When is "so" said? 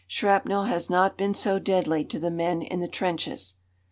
1.35-1.59